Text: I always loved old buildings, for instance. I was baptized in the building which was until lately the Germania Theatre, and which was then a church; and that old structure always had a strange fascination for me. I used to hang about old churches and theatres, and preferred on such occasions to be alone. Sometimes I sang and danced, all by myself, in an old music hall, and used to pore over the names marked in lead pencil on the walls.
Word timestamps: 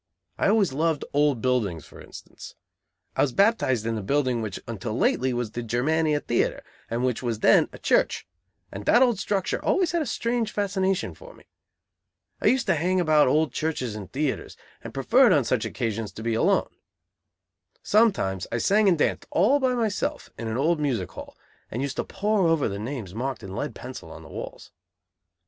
I 0.39 0.47
always 0.47 0.73
loved 0.73 1.05
old 1.13 1.43
buildings, 1.43 1.85
for 1.85 2.01
instance. 2.01 2.55
I 3.15 3.21
was 3.21 3.33
baptized 3.33 3.85
in 3.85 3.93
the 3.93 4.01
building 4.01 4.41
which 4.41 4.55
was 4.57 4.63
until 4.67 4.97
lately 4.97 5.31
the 5.31 5.61
Germania 5.61 6.19
Theatre, 6.21 6.63
and 6.89 7.05
which 7.05 7.21
was 7.21 7.41
then 7.41 7.69
a 7.71 7.77
church; 7.77 8.25
and 8.71 8.83
that 8.87 9.03
old 9.03 9.19
structure 9.19 9.63
always 9.63 9.91
had 9.91 10.01
a 10.01 10.07
strange 10.07 10.51
fascination 10.51 11.13
for 11.13 11.35
me. 11.35 11.45
I 12.41 12.47
used 12.47 12.65
to 12.65 12.73
hang 12.73 12.99
about 12.99 13.27
old 13.27 13.53
churches 13.53 13.93
and 13.93 14.11
theatres, 14.11 14.57
and 14.83 14.91
preferred 14.91 15.31
on 15.33 15.43
such 15.43 15.65
occasions 15.65 16.11
to 16.13 16.23
be 16.23 16.33
alone. 16.33 16.71
Sometimes 17.83 18.47
I 18.51 18.57
sang 18.57 18.89
and 18.89 18.97
danced, 18.97 19.27
all 19.29 19.59
by 19.59 19.75
myself, 19.75 20.31
in 20.35 20.47
an 20.47 20.57
old 20.57 20.79
music 20.79 21.11
hall, 21.11 21.37
and 21.69 21.83
used 21.83 21.97
to 21.97 22.03
pore 22.03 22.47
over 22.47 22.67
the 22.67 22.79
names 22.79 23.13
marked 23.13 23.43
in 23.43 23.55
lead 23.55 23.75
pencil 23.75 24.09
on 24.11 24.23
the 24.23 24.29
walls. 24.29 24.71